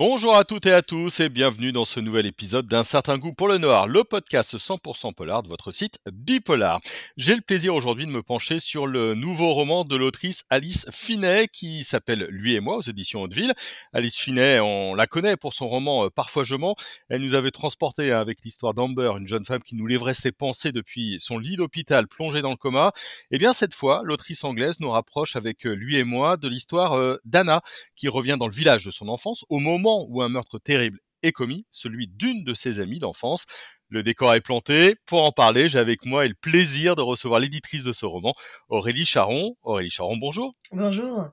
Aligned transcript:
Bonjour 0.00 0.34
à 0.34 0.44
toutes 0.44 0.64
et 0.64 0.72
à 0.72 0.80
tous 0.80 1.20
et 1.20 1.28
bienvenue 1.28 1.72
dans 1.72 1.84
ce 1.84 2.00
nouvel 2.00 2.24
épisode 2.24 2.66
d'un 2.66 2.84
certain 2.84 3.18
goût 3.18 3.34
pour 3.34 3.48
le 3.48 3.58
noir, 3.58 3.86
le 3.86 4.02
podcast 4.02 4.56
100% 4.56 5.12
polar 5.12 5.42
de 5.42 5.48
votre 5.50 5.72
site 5.72 5.98
Bipolar. 6.10 6.80
J'ai 7.18 7.34
le 7.34 7.42
plaisir 7.42 7.74
aujourd'hui 7.74 8.06
de 8.06 8.10
me 8.10 8.22
pencher 8.22 8.60
sur 8.60 8.86
le 8.86 9.14
nouveau 9.14 9.52
roman 9.52 9.84
de 9.84 9.94
l'autrice 9.96 10.44
Alice 10.48 10.86
Finet 10.90 11.48
qui 11.48 11.84
s'appelle 11.84 12.28
Lui 12.30 12.54
et 12.54 12.60
moi 12.60 12.78
aux 12.78 12.80
éditions 12.80 13.20
Hauteville. 13.20 13.52
Alice 13.92 14.16
Finet, 14.16 14.58
on 14.60 14.94
la 14.94 15.06
connaît 15.06 15.36
pour 15.36 15.52
son 15.52 15.68
roman 15.68 16.06
euh, 16.06 16.08
Parfois 16.08 16.44
je 16.44 16.54
mens. 16.54 16.76
Elle 17.10 17.20
nous 17.20 17.34
avait 17.34 17.50
transporté 17.50 18.10
avec 18.10 18.38
l'histoire 18.42 18.72
d'Amber, 18.72 19.12
une 19.18 19.26
jeune 19.26 19.44
femme 19.44 19.62
qui 19.62 19.74
nous 19.74 19.86
livrait 19.86 20.14
ses 20.14 20.32
pensées 20.32 20.72
depuis 20.72 21.16
son 21.18 21.36
lit 21.36 21.56
d'hôpital 21.56 22.08
plongé 22.08 22.40
dans 22.40 22.52
le 22.52 22.56
coma. 22.56 22.92
Et 23.30 23.34
eh 23.34 23.38
bien 23.38 23.52
cette 23.52 23.74
fois, 23.74 24.00
l'autrice 24.04 24.44
anglaise 24.44 24.80
nous 24.80 24.92
rapproche 24.92 25.36
avec 25.36 25.66
euh, 25.66 25.74
Lui 25.74 25.98
et 25.98 26.04
moi 26.04 26.38
de 26.38 26.48
l'histoire 26.48 26.94
euh, 26.94 27.18
d'Anna 27.26 27.60
qui 27.94 28.08
revient 28.08 28.38
dans 28.40 28.46
le 28.46 28.54
village 28.54 28.86
de 28.86 28.90
son 28.90 29.06
enfance 29.06 29.44
au 29.50 29.58
moment 29.58 29.89
où 30.08 30.22
un 30.22 30.28
meurtre 30.28 30.58
terrible 30.58 30.98
est 31.22 31.32
commis, 31.32 31.66
celui 31.70 32.08
d'une 32.08 32.44
de 32.44 32.54
ses 32.54 32.80
amies 32.80 32.98
d'enfance. 32.98 33.44
Le 33.88 34.02
décor 34.02 34.34
est 34.34 34.40
planté. 34.40 34.96
Pour 35.06 35.22
en 35.24 35.32
parler, 35.32 35.68
j'ai 35.68 35.78
avec 35.78 36.06
moi 36.06 36.26
le 36.26 36.34
plaisir 36.34 36.94
de 36.96 37.02
recevoir 37.02 37.40
l'éditrice 37.40 37.82
de 37.82 37.92
ce 37.92 38.06
roman, 38.06 38.34
Aurélie 38.68 39.04
Charon. 39.04 39.56
Aurélie 39.62 39.90
Charon, 39.90 40.16
bonjour. 40.16 40.54
Bonjour. 40.72 41.28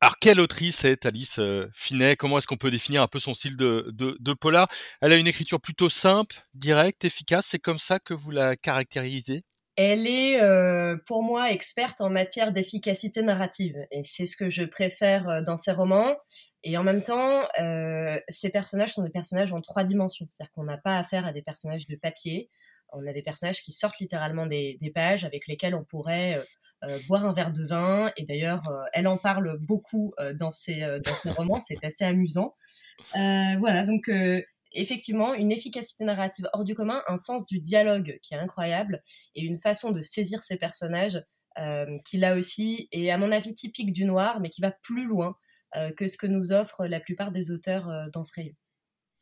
Alors, 0.00 0.18
quelle 0.20 0.40
autrice 0.40 0.84
est 0.84 1.06
Alice 1.06 1.38
euh, 1.38 1.68
Finet? 1.72 2.16
Comment 2.16 2.36
est-ce 2.36 2.46
qu'on 2.46 2.58
peut 2.58 2.70
définir 2.70 3.00
un 3.00 3.06
peu 3.06 3.18
son 3.18 3.32
style 3.32 3.56
de, 3.56 3.90
de, 3.94 4.16
de, 4.20 4.32
polar? 4.34 4.68
Elle 5.00 5.12
a 5.14 5.16
une 5.16 5.26
écriture 5.26 5.60
plutôt 5.60 5.88
simple, 5.88 6.36
directe, 6.52 7.04
efficace. 7.04 7.46
C'est 7.46 7.58
comme 7.58 7.78
ça 7.78 7.98
que 7.98 8.12
vous 8.12 8.30
la 8.30 8.56
caractérisez? 8.56 9.42
Elle 9.76 10.06
est 10.06 10.40
euh, 10.40 10.96
pour 11.04 11.22
moi 11.22 11.52
experte 11.52 12.00
en 12.00 12.08
matière 12.08 12.50
d'efficacité 12.50 13.22
narrative 13.22 13.76
et 13.90 14.02
c'est 14.04 14.24
ce 14.24 14.36
que 14.36 14.48
je 14.48 14.64
préfère 14.64 15.28
euh, 15.28 15.42
dans 15.42 15.58
ses 15.58 15.72
romans. 15.72 16.16
Et 16.64 16.78
en 16.78 16.82
même 16.82 17.02
temps, 17.02 17.42
euh, 17.60 18.18
ces 18.28 18.48
personnages 18.48 18.94
sont 18.94 19.04
des 19.04 19.10
personnages 19.10 19.52
en 19.52 19.60
trois 19.60 19.84
dimensions, 19.84 20.26
c'est-à-dire 20.28 20.50
qu'on 20.52 20.64
n'a 20.64 20.78
pas 20.78 20.98
affaire 20.98 21.26
à 21.26 21.32
des 21.32 21.42
personnages 21.42 21.86
de 21.86 21.94
papier. 21.94 22.50
On 22.92 23.06
a 23.06 23.12
des 23.12 23.22
personnages 23.22 23.60
qui 23.60 23.72
sortent 23.72 23.98
littéralement 24.00 24.46
des, 24.46 24.78
pages 24.94 25.24
avec 25.24 25.46
lesquels 25.46 25.74
on 25.74 25.84
pourrait 25.84 26.42
euh, 26.84 26.98
boire 27.06 27.26
un 27.26 27.32
verre 27.32 27.52
de 27.52 27.66
vin. 27.66 28.10
Et 28.16 28.24
d'ailleurs, 28.24 28.62
elle 28.94 29.06
en 29.06 29.18
parle 29.18 29.58
beaucoup 29.60 30.14
dans, 30.34 30.50
ses, 30.50 30.80
dans 30.80 31.14
ses 31.14 31.30
romans, 31.30 31.60
c'est 31.60 31.84
assez 31.84 32.04
amusant. 32.04 32.54
voilà, 33.14 33.84
donc 33.84 34.08
effectivement 34.76 35.34
une 35.34 35.52
efficacité 35.52 36.04
narrative 36.04 36.48
hors 36.52 36.64
du 36.64 36.74
commun, 36.74 37.02
un 37.08 37.16
sens 37.16 37.46
du 37.46 37.60
dialogue 37.60 38.18
qui 38.22 38.34
est 38.34 38.38
incroyable 38.38 39.02
et 39.34 39.42
une 39.42 39.58
façon 39.58 39.92
de 39.92 40.02
saisir 40.02 40.42
ces 40.42 40.56
personnages 40.56 41.22
euh, 41.58 41.98
qui 42.04 42.18
là 42.18 42.36
aussi 42.36 42.88
est 42.92 43.10
à 43.10 43.16
mon 43.16 43.32
avis 43.32 43.54
typique 43.54 43.92
du 43.92 44.04
noir, 44.04 44.40
mais 44.40 44.50
qui 44.50 44.60
va 44.60 44.70
plus 44.70 45.06
loin 45.06 45.36
euh, 45.74 45.90
que 45.90 46.06
ce 46.06 46.18
que 46.18 46.26
nous 46.26 46.52
offrent 46.52 46.86
la 46.86 47.00
plupart 47.00 47.32
des 47.32 47.50
auteurs 47.50 47.88
euh, 47.88 48.06
dans 48.12 48.24
ce 48.24 48.32
rayon. 48.34 48.54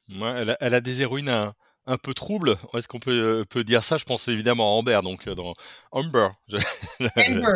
Elle, 0.08 0.74
a, 0.74 0.80
des 0.80 1.00
héroïnes 1.00 1.52
un 1.86 1.96
peu 1.98 2.14
trouble. 2.14 2.56
Est-ce 2.74 2.88
qu'on 2.88 2.98
peut, 2.98 3.40
euh, 3.40 3.44
peut 3.44 3.64
dire 3.64 3.84
ça? 3.84 3.96
Je 3.96 4.04
pense 4.04 4.28
évidemment 4.28 4.64
à 4.64 4.78
Amber, 4.78 5.00
donc 5.02 5.28
euh, 5.28 5.34
dans 5.34 5.54
Amber. 5.92 6.28
Amber. 7.16 7.52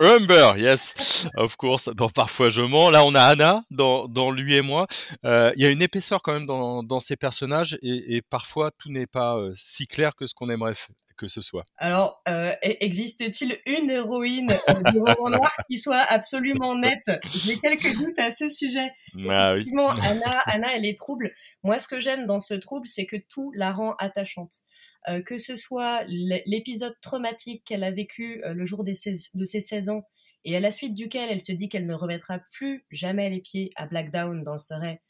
Amber, 0.00 0.52
yes, 0.56 1.28
of 1.36 1.56
course. 1.56 1.88
Dans 1.94 2.08
Parfois 2.08 2.48
je 2.48 2.62
mens. 2.62 2.90
Là, 2.90 3.04
on 3.04 3.14
a 3.14 3.22
Anna 3.22 3.62
dans, 3.70 4.08
dans 4.08 4.30
lui 4.30 4.56
et 4.56 4.62
moi. 4.62 4.86
Euh, 5.24 5.52
il 5.56 5.62
y 5.62 5.66
a 5.66 5.70
une 5.70 5.82
épaisseur 5.82 6.22
quand 6.22 6.32
même 6.32 6.46
dans, 6.46 6.82
dans 6.82 7.00
ces 7.00 7.16
personnages 7.16 7.78
et, 7.82 8.16
et 8.16 8.22
parfois 8.22 8.70
tout 8.78 8.90
n'est 8.90 9.06
pas 9.06 9.38
si 9.56 9.86
clair 9.86 10.16
que 10.16 10.26
ce 10.26 10.34
qu'on 10.34 10.50
aimerait 10.50 10.74
que 11.18 11.28
ce 11.28 11.42
soit. 11.42 11.66
Alors, 11.76 12.22
euh, 12.28 12.52
e-, 12.52 12.76
existe-t-il 12.80 13.58
une 13.66 13.90
héroïne 13.90 14.56
euh, 14.68 14.90
du 14.92 14.98
roman 14.98 15.28
noir 15.28 15.54
qui 15.68 15.76
soit 15.76 16.00
absolument 16.00 16.74
nette? 16.74 17.10
J'ai 17.26 17.58
quelques 17.58 17.94
doutes 17.96 18.18
à 18.18 18.30
ce 18.30 18.48
sujet. 18.48 18.90
Ah, 19.28 19.54
oui. 19.54 19.66
Anna, 19.76 20.40
Anna, 20.46 20.68
elle 20.74 20.86
est 20.86 20.96
trouble. 20.96 21.32
Moi, 21.62 21.78
ce 21.78 21.88
que 21.88 22.00
j'aime 22.00 22.26
dans 22.26 22.40
ce 22.40 22.54
trouble, 22.54 22.86
c'est 22.86 23.04
que 23.04 23.16
tout 23.16 23.52
la 23.54 23.72
rend 23.72 23.94
attachante. 23.98 24.62
Euh, 25.08 25.20
que 25.20 25.38
ce 25.38 25.56
soit 25.56 26.04
l'épisode 26.06 26.94
traumatique 27.02 27.64
qu'elle 27.64 27.84
a 27.84 27.90
vécu 27.90 28.42
le 28.44 28.64
jour 28.64 28.84
de 28.84 28.94
ses 28.94 29.14
16 29.14 29.90
ans 29.90 30.02
et 30.44 30.56
à 30.56 30.60
la 30.60 30.70
suite 30.70 30.94
duquel 30.94 31.30
elle 31.30 31.42
se 31.42 31.52
dit 31.52 31.68
qu'elle 31.68 31.86
ne 31.86 31.94
remettra 31.94 32.38
plus 32.38 32.86
jamais 32.90 33.28
les 33.28 33.40
pieds 33.40 33.70
à 33.76 33.86
Blackdown 33.86 34.44
dans 34.44 34.52
le 34.52 34.58
Surrey 34.58 35.02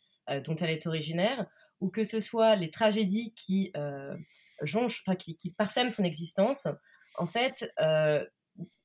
dont 0.45 0.55
elle 0.57 0.69
est 0.69 0.87
originaire, 0.87 1.47
ou 1.81 1.89
que 1.89 2.05
ce 2.05 2.21
soit 2.21 2.55
les 2.55 2.71
tragédies 2.71 3.33
qui 3.35 3.73
jonche, 4.63 5.03
enfin 5.07 5.17
qui, 5.17 5.37
qui 5.37 5.53
parsème 5.53 5.91
son 5.91 6.05
existence, 6.05 6.69
en 7.19 7.27
fait, 7.27 7.73
euh, 7.81 8.25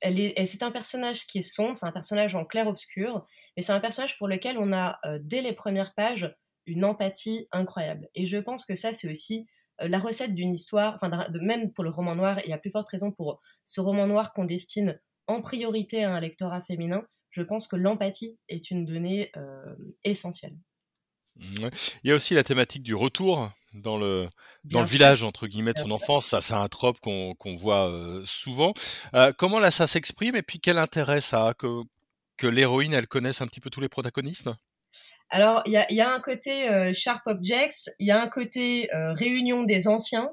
elle 0.02 0.20
est, 0.20 0.46
c'est 0.46 0.64
un 0.64 0.72
personnage 0.72 1.26
qui 1.28 1.40
est 1.40 1.44
sombre, 1.44 1.78
c'est 1.78 1.86
un 1.86 1.92
personnage 1.92 2.36
en 2.36 2.46
clair-obscur, 2.46 3.26
mais 3.56 3.64
c'est 3.64 3.72
un 3.72 3.80
personnage 3.80 4.18
pour 4.18 4.28
lequel 4.28 4.58
on 4.58 4.72
a, 4.72 5.00
euh, 5.06 5.20
dès 5.22 5.42
les 5.42 5.54
premières 5.54 5.94
pages, 5.94 6.36
une 6.66 6.86
empathie 6.86 7.48
incroyable. 7.52 8.10
Et 8.16 8.26
je 8.26 8.38
pense 8.38 8.66
que 8.66 8.76
ça, 8.76 8.94
c'est 8.94 9.10
aussi 9.10 9.48
euh, 9.82 9.88
la 9.88 10.00
recette 10.00 10.34
d'une 10.34 10.54
histoire, 10.54 10.96
enfin, 10.96 11.10
de, 11.10 11.40
même 11.40 11.72
pour 11.74 11.84
le 11.84 11.90
roman 11.90 12.16
noir, 12.16 12.40
et 12.46 12.54
à 12.54 12.58
plus 12.58 12.72
forte 12.72 12.90
raison 12.90 13.12
pour 13.12 13.40
ce 13.66 13.82
roman 13.82 14.08
noir 14.08 14.34
qu'on 14.34 14.46
destine 14.46 15.00
en 15.28 15.42
priorité 15.42 16.04
à 16.04 16.14
un 16.14 16.20
lectorat 16.20 16.62
féminin, 16.62 17.06
je 17.30 17.42
pense 17.42 17.68
que 17.68 17.76
l'empathie 17.76 18.38
est 18.50 18.70
une 18.70 18.86
donnée 18.86 19.32
essentielle. 20.04 20.56
Il 21.40 21.70
y 22.04 22.12
a 22.12 22.16
aussi 22.16 22.34
la 22.34 22.44
thématique 22.44 22.84
du 22.84 22.96
retour 22.96 23.52
dans 23.74 23.98
le 23.98 24.30
dans 24.66 24.82
le 24.82 24.88
village 24.88 25.24
entre 25.24 25.48
guillemets 25.48 25.74
de 25.74 25.80
son 25.80 25.92
enfance. 25.92 26.28
Ça, 26.28 26.42
c'est 26.42 26.54
un 26.54 26.68
trope 26.68 27.00
qu'on 27.00 27.56
voit 27.56 27.90
euh, 27.90 28.24
souvent. 28.26 28.74
Euh, 29.14 29.34
comment 29.38 29.60
là 29.60 29.72
ça 29.72 29.88
s'exprime 29.88 30.36
et 30.36 30.44
puis 30.44 30.60
quel 30.60 30.78
intérêt 30.78 31.22
ça 31.22 31.50
a 31.50 31.54
que 31.54 31.82
que 32.38 32.48
l'héroïne 32.48 32.94
elle 32.94 33.08
connaisse 33.08 33.42
un 33.42 33.48
petit 33.48 33.60
peu 33.60 33.70
tous 33.70 33.82
les 33.82 33.90
protagonistes? 33.90 34.50
Alors 35.30 35.64
il 35.66 35.72
y 35.72 35.78
a, 35.78 35.92
y 35.92 36.02
a 36.02 36.14
un 36.14 36.20
côté 36.20 36.70
euh, 36.70 36.94
sharp 36.94 37.24
objects, 37.26 37.90
il 38.00 38.08
y 38.08 38.12
a 38.12 38.22
un 38.22 38.30
côté 38.30 38.90
réunion 38.92 39.64
des 39.64 39.88
anciens. 39.88 40.30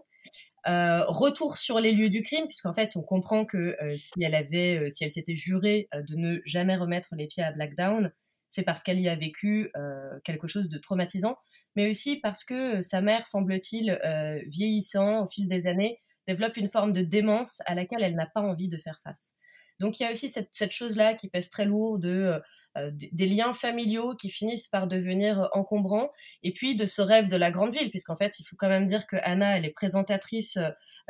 retour 0.66 1.56
sur 1.56 1.81
les 1.81 1.93
lieux 1.93 2.10
du 2.10 2.22
crime, 2.22 2.47
puisqu'en 2.47 2.75
fait, 2.75 2.94
on 2.97 3.03
comprend 3.03 3.47
que 3.47 3.75
si 3.97 4.22
elle 4.22 4.34
avait, 4.34 4.91
si 4.91 5.05
elle 5.05 5.10
s'était 5.10 5.37
jurée 5.37 5.89
de 5.94 6.15
ne 6.16 6.41
jamais 6.44 6.77
remettre 6.77 7.15
les 7.16 7.27
pieds 7.27 7.43
à 7.43 7.53
Blackdown, 7.53 8.12
c'est 8.50 8.62
parce 8.62 8.83
qu'elle 8.83 9.00
y 9.00 9.09
a 9.09 9.16
vécu 9.16 9.71
euh, 9.77 10.19
quelque 10.25 10.47
chose 10.47 10.69
de 10.69 10.78
traumatisant, 10.78 11.37
mais 11.77 11.88
aussi 11.88 12.16
parce 12.16 12.44
que 12.44 12.81
sa 12.81 13.00
mère, 13.00 13.27
semble-t-il, 13.27 13.99
euh, 14.05 14.41
vieillissant 14.47 15.25
au 15.25 15.27
fil 15.28 15.49
des 15.49 15.66
années, 15.66 15.99
développe 16.27 16.56
une 16.56 16.69
forme 16.69 16.93
de 16.93 17.03
démence 17.03 17.62
à 17.66 17.75
laquelle 17.75 18.03
elle 18.03 18.15
n'a 18.15 18.27
pas 18.27 18.41
envie 18.41 18.69
de 18.69 18.78
faire 18.78 19.00
face. 19.05 19.34
Donc 19.80 19.98
il 19.98 20.02
y 20.02 20.06
a 20.06 20.12
aussi 20.12 20.28
cette, 20.28 20.72
chose-là 20.72 21.14
qui 21.14 21.28
pèse 21.28 21.48
très 21.48 21.64
lourd 21.64 21.98
de 21.98 22.10
euh, 22.10 22.38
euh 22.76 22.91
des 22.92 23.26
liens 23.26 23.54
familiaux 23.54 24.14
qui 24.14 24.28
finissent 24.28 24.68
par 24.68 24.86
devenir 24.86 25.48
encombrants 25.52 26.10
et 26.42 26.52
puis 26.52 26.76
de 26.76 26.86
ce 26.86 27.02
rêve 27.02 27.28
de 27.28 27.36
la 27.36 27.50
grande 27.50 27.72
ville 27.74 27.91
puisqu'en 27.91 28.14
fait 28.14 28.38
il 28.38 28.44
faut 28.44 28.56
quand 28.56 28.68
même 28.68 28.86
dire 28.86 29.06
que 29.06 29.16
Anna 29.22 29.56
elle 29.56 29.64
est 29.64 29.70
présentatrice 29.70 30.58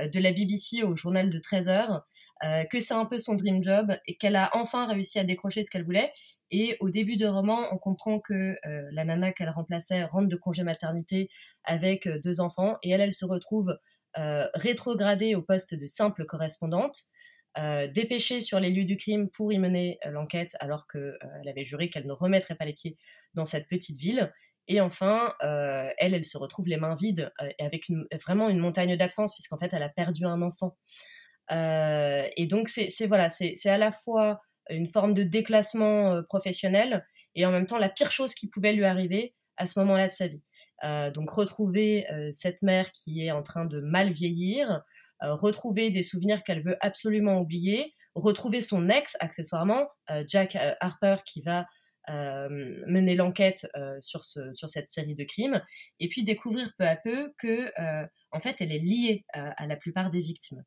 euh, 0.00 0.08
de 0.08 0.20
la 0.20 0.32
BBC 0.32 0.82
au 0.84 0.96
journal 0.96 1.30
de 1.30 1.38
13 1.38 1.68
heures 1.68 2.06
euh, 2.44 2.64
que 2.64 2.80
c'est 2.80 2.94
un 2.94 3.06
peu 3.06 3.18
son 3.18 3.34
dream 3.34 3.62
job 3.62 3.92
et 4.06 4.16
qu'elle 4.16 4.36
a 4.36 4.50
enfin 4.54 4.86
réussi 4.86 5.18
à 5.18 5.24
décrocher 5.24 5.64
ce 5.64 5.70
qu'elle 5.70 5.84
voulait. 5.84 6.12
Et 6.52 6.76
au 6.80 6.90
début 6.90 7.16
de 7.16 7.26
roman 7.26 7.66
on 7.72 7.78
comprend 7.78 8.20
que 8.20 8.56
euh, 8.64 8.88
la 8.92 9.04
nana 9.04 9.32
qu'elle 9.32 9.50
remplaçait 9.50 10.04
rentre 10.04 10.28
de 10.28 10.36
congé 10.36 10.62
maternité 10.62 11.28
avec 11.64 12.08
deux 12.22 12.40
enfants 12.40 12.76
et 12.82 12.90
elle 12.90 13.00
elle 13.00 13.12
se 13.12 13.24
retrouve 13.24 13.76
rétrogradée 14.54 15.36
au 15.36 15.42
poste 15.42 15.76
de 15.76 15.86
simple 15.86 16.24
correspondante 16.24 17.04
euh, 17.58 17.88
dépêchée 17.88 18.40
sur 18.40 18.60
les 18.60 18.70
lieux 18.70 18.84
du 18.84 18.96
crime 18.96 19.28
pour 19.28 19.52
y 19.52 19.58
mener 19.58 19.98
euh, 20.06 20.10
l'enquête 20.10 20.56
alors 20.60 20.86
qu'elle 20.86 21.18
euh, 21.24 21.50
avait 21.50 21.64
juré 21.64 21.90
qu'elle 21.90 22.06
ne 22.06 22.12
remettrait 22.12 22.54
pas 22.54 22.64
les 22.64 22.74
pieds 22.74 22.96
dans 23.34 23.44
cette 23.44 23.66
petite 23.66 23.98
ville. 23.98 24.32
Et 24.68 24.80
enfin, 24.80 25.34
elle, 25.40 26.14
elle 26.14 26.24
se 26.24 26.38
retrouve 26.38 26.68
les 26.68 26.76
mains 26.76 26.94
vides 26.94 27.32
et 27.58 27.64
avec 27.64 27.86
vraiment 28.24 28.48
une 28.48 28.60
montagne 28.60 28.96
d'absence 28.96 29.34
puisqu'en 29.34 29.58
fait, 29.58 29.70
elle 29.72 29.82
a 29.82 29.88
perdu 29.88 30.24
un 30.26 30.42
enfant. 30.42 30.76
et 31.50 32.46
donc, 32.48 32.68
c'est 32.68 33.06
voilà, 33.08 33.30
c'est 33.30 33.66
à 33.66 33.78
la 33.78 33.90
fois 33.90 34.40
une 34.68 34.86
forme 34.86 35.12
de 35.12 35.24
déclassement 35.24 36.22
professionnel 36.28 37.04
et 37.34 37.44
en 37.46 37.50
même 37.50 37.66
temps 37.66 37.78
la 37.78 37.88
pire 37.88 38.12
chose 38.12 38.32
qui 38.32 38.48
pouvait 38.48 38.72
lui 38.72 38.84
arriver 38.84 39.34
à 39.56 39.66
ce 39.66 39.80
moment-là 39.80 40.06
de 40.06 40.12
sa 40.12 40.28
vie. 40.28 40.42
donc, 41.14 41.32
retrouver 41.32 42.06
cette 42.30 42.62
mère 42.62 42.92
qui 42.92 43.26
est 43.26 43.32
en 43.32 43.42
train 43.42 43.64
de 43.64 43.80
mal 43.80 44.12
vieillir, 44.12 44.84
retrouver 45.22 45.90
des 45.90 46.02
souvenirs 46.02 46.42
qu'elle 46.42 46.62
veut 46.62 46.76
absolument 46.80 47.38
oublier, 47.40 47.94
retrouver 48.14 48.60
son 48.60 48.88
ex 48.88 49.16
accessoirement, 49.20 49.88
euh, 50.10 50.24
Jack 50.26 50.56
euh, 50.56 50.74
Harper 50.80 51.16
qui 51.24 51.42
va 51.42 51.66
mener 52.08 53.14
l'enquête 53.14 53.68
sur, 54.00 54.24
ce, 54.24 54.52
sur 54.52 54.68
cette 54.68 54.90
série 54.90 55.14
de 55.14 55.22
crimes, 55.22 55.62
et 56.00 56.08
puis 56.08 56.24
découvrir 56.24 56.72
peu 56.76 56.84
à 56.84 56.96
peu 56.96 57.32
que 57.38 57.70
en 58.32 58.40
fait 58.40 58.60
elle 58.60 58.72
est 58.72 58.80
liée 58.80 59.24
à 59.32 59.68
la 59.68 59.76
plupart 59.76 60.10
des 60.10 60.18
victimes. 60.18 60.64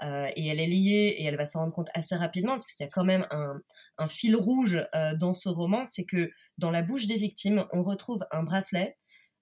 et 0.00 0.46
elle 0.46 0.60
est 0.60 0.68
liée, 0.68 1.16
et 1.18 1.24
elle 1.24 1.36
va 1.36 1.46
s'en 1.46 1.60
rendre 1.60 1.72
compte 1.72 1.88
assez 1.94 2.14
rapidement, 2.14 2.52
parce 2.52 2.70
qu'il 2.70 2.84
y 2.84 2.88
a 2.88 2.92
quand 2.92 3.02
même 3.02 3.26
un, 3.32 3.58
un 3.98 4.08
fil 4.08 4.36
rouge 4.36 4.86
dans 5.18 5.32
ce 5.32 5.48
roman, 5.48 5.86
c'est 5.86 6.04
que 6.04 6.30
dans 6.56 6.70
la 6.70 6.82
bouche 6.82 7.06
des 7.06 7.16
victimes, 7.16 7.66
on 7.72 7.82
retrouve 7.82 8.24
un 8.30 8.44
bracelet, 8.44 8.96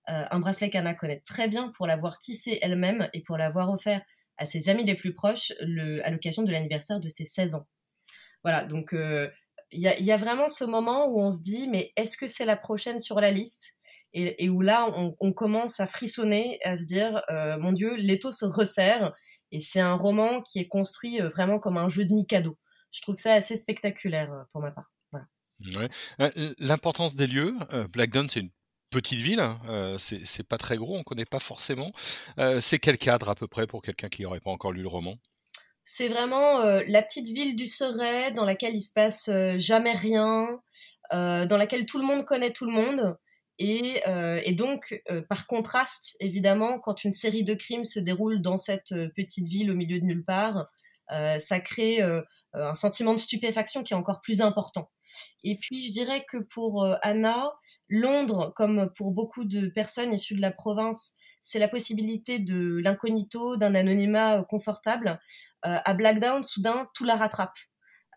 un 0.06 0.38
bracelet 0.38 0.70
qu'Anna 0.70 0.94
connaît 0.94 1.20
très 1.20 1.48
bien 1.48 1.70
pour 1.76 1.86
l'avoir 1.86 2.18
tissé 2.18 2.58
elle-même 2.62 3.10
et 3.12 3.20
pour 3.20 3.36
l'avoir 3.36 3.68
offert 3.68 4.00
à 4.36 4.46
ses 4.46 4.68
amis 4.68 4.84
les 4.84 4.94
plus 4.94 5.14
proches 5.14 5.52
à 6.02 6.10
l'occasion 6.10 6.42
de 6.42 6.50
l'anniversaire 6.50 7.00
de 7.00 7.08
ses 7.08 7.24
16 7.24 7.54
ans. 7.54 7.66
Voilà, 8.42 8.64
donc 8.64 8.90
il 8.92 8.98
euh, 8.98 9.28
y, 9.72 9.88
a, 9.88 9.98
y, 9.98 10.12
a, 10.12 10.16
vraiment 10.16 10.48
ce 10.48 10.64
moment 10.64 11.06
où 11.08 11.20
on 11.20 11.30
se 11.30 11.40
dit, 11.40 11.66
mais 11.68 11.92
est-ce 11.96 12.16
que 12.16 12.26
c'est 12.26 12.44
la 12.44 12.56
prochaine 12.56 13.00
sur 13.00 13.20
la 13.20 13.30
liste? 13.30 13.74
Et, 14.16 14.48
où 14.48 14.60
là, 14.60 14.86
on, 15.18 15.32
commence 15.32 15.80
à 15.80 15.88
frissonner, 15.88 16.60
à 16.62 16.76
se 16.76 16.84
dire, 16.84 17.20
euh, 17.30 17.58
mon 17.58 17.72
Dieu, 17.72 17.96
l'étau 17.96 18.30
se 18.30 18.44
resserre, 18.44 19.12
et 19.50 19.60
c'est 19.60 19.80
un 19.80 19.94
roman 19.94 20.40
qui 20.40 20.60
est 20.60 20.68
construit 20.68 21.20
euh, 21.20 21.26
vraiment 21.26 21.58
comme 21.58 21.78
un 21.78 21.88
jeu 21.88 22.04
de 22.04 22.14
Mikado. 22.14 22.56
Je 22.92 23.02
trouve 23.02 23.16
ça 23.16 23.32
assez 23.32 23.56
spectaculaire 23.56 24.30
pour 24.52 24.60
ma 24.60 24.70
part. 24.70 24.92
L'importance 26.60 27.16
des 27.16 27.26
lieux, 27.26 27.54
Blackdown, 27.92 28.30
c'est 28.30 28.40
une 28.40 28.50
petite 29.00 29.20
ville, 29.20 29.40
hein, 29.40 29.58
c'est 29.98 30.46
pas 30.46 30.58
très 30.58 30.76
gros, 30.76 30.96
on 30.96 31.02
connaît 31.02 31.24
pas 31.24 31.40
forcément. 31.40 31.92
c'est 32.60 32.78
quel 32.78 32.98
cadre 32.98 33.28
à 33.28 33.34
peu 33.34 33.46
près 33.46 33.66
pour 33.66 33.82
quelqu'un 33.82 34.08
qui 34.08 34.22
n'aurait 34.22 34.40
pas 34.40 34.50
encore 34.50 34.72
lu 34.72 34.82
le 34.82 34.88
roman? 34.88 35.16
C'est 35.82 36.08
vraiment 36.08 36.60
la 36.60 37.02
petite 37.02 37.28
ville 37.28 37.56
du 37.56 37.66
Serait 37.66 38.32
dans 38.32 38.44
laquelle 38.44 38.74
il 38.74 38.80
se 38.80 38.92
passe 38.92 39.30
jamais 39.58 39.92
rien, 39.92 40.60
dans 41.10 41.56
laquelle 41.58 41.86
tout 41.86 41.98
le 41.98 42.06
monde 42.06 42.24
connaît 42.24 42.52
tout 42.52 42.66
le 42.66 42.72
monde. 42.72 43.16
Et, 43.58 44.00
donc, 44.56 45.02
par 45.28 45.46
contraste, 45.46 46.16
évidemment, 46.20 46.78
quand 46.78 47.04
une 47.04 47.12
série 47.12 47.44
de 47.44 47.54
crimes 47.54 47.84
se 47.84 48.00
déroule 48.00 48.40
dans 48.40 48.56
cette 48.56 48.94
petite 49.14 49.46
ville 49.46 49.70
au 49.70 49.74
milieu 49.74 50.00
de 50.00 50.04
nulle 50.04 50.24
part, 50.24 50.56
euh, 50.58 50.62
ça 51.10 51.60
crée 51.60 52.02
euh, 52.02 52.22
euh, 52.54 52.70
un 52.70 52.74
sentiment 52.74 53.12
de 53.12 53.18
stupéfaction 53.18 53.82
qui 53.82 53.92
est 53.92 53.96
encore 53.96 54.20
plus 54.20 54.40
important. 54.40 54.90
Et 55.42 55.58
puis 55.58 55.86
je 55.86 55.92
dirais 55.92 56.24
que 56.28 56.38
pour 56.38 56.86
Anna, 57.02 57.52
Londres, 57.88 58.52
comme 58.56 58.90
pour 58.96 59.12
beaucoup 59.12 59.44
de 59.44 59.68
personnes 59.68 60.12
issues 60.12 60.34
de 60.34 60.40
la 60.40 60.50
province, 60.50 61.12
c'est 61.40 61.58
la 61.58 61.68
possibilité 61.68 62.38
de 62.38 62.80
l'incognito, 62.82 63.56
d'un 63.56 63.74
anonymat 63.74 64.44
confortable. 64.48 65.20
à 65.62 65.94
Blackdown, 65.94 66.42
soudain, 66.42 66.88
tout 66.94 67.04
la 67.04 67.14
rattrape. 67.14 67.56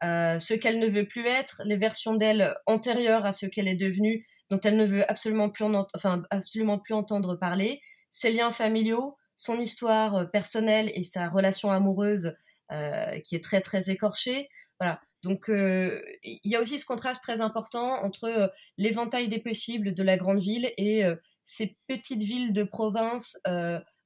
ce 0.02 0.54
qu'elle 0.56 0.80
ne 0.80 0.88
veut 0.88 1.08
plus 1.08 1.28
être, 1.28 1.62
les 1.66 1.78
versions 1.78 2.16
d'elle 2.16 2.56
antérieures 2.66 3.26
à 3.26 3.32
ce 3.32 3.46
qu'elle 3.46 3.68
est 3.68 3.76
devenue, 3.76 4.26
dont 4.50 4.60
elle 4.64 4.78
ne 4.78 4.86
veut 4.86 5.04
absolument 5.12 5.50
plus 5.50 6.94
entendre 6.96 7.36
parler, 7.36 7.80
ses 8.10 8.32
liens 8.32 8.52
familiaux, 8.52 9.18
son 9.36 9.60
histoire 9.60 10.32
personnelle 10.32 10.92
et 10.96 11.04
sa 11.04 11.30
relation 11.30 11.72
amoureuse 11.72 12.34
euh, 12.70 13.22
qui 13.22 13.34
est 13.34 13.44
très 13.44 13.62
très 13.62 13.90
écorché. 13.90 14.50
Voilà. 14.78 15.00
Donc 15.24 15.50
euh, 15.50 16.02
il 16.22 16.52
y 16.52 16.58
a 16.58 16.60
aussi 16.60 16.78
ce 16.78 16.86
contraste 16.86 17.24
très 17.24 17.40
important 17.40 18.04
entre 18.04 18.26
euh, 18.26 18.48
l'éventail 18.78 19.30
des 19.30 19.40
possibles 19.40 19.94
de 19.94 20.04
la 20.04 20.18
grande 20.18 20.42
ville 20.42 20.70
et 20.78 21.04
ces 21.46 21.78
petites 21.88 22.22
villes 22.22 22.52
de 22.52 22.64
province 22.64 23.38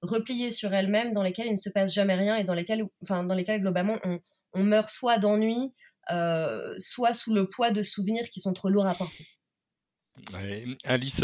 repliées 0.03 0.51
sur 0.51 0.75
elles-mêmes 0.75 1.11
dans 1.13 1.23
lesquelles 1.23 1.47
il 1.47 1.53
ne 1.53 1.57
se 1.57 1.71
passe 1.71 1.91
jamais 1.91 2.13
rien 2.13 2.37
et 2.37 2.43
dans 2.43 2.53
lesquelles, 2.53 2.85
enfin, 3.01 3.23
dans 3.23 3.33
lesquelles 3.33 3.61
globalement 3.61 3.97
on, 4.03 4.63
meurt 4.63 4.89
soit 4.89 5.17
d'ennui, 5.17 5.73
soit 6.77 7.13
sous 7.15 7.33
le 7.33 7.47
poids 7.47 7.71
de 7.71 7.81
souvenirs 7.81 8.29
qui 8.29 8.41
sont 8.41 8.53
trop 8.53 8.69
lourds 8.69 8.87
à 8.87 8.93
porter. 8.93 9.25
Alice 10.85 11.23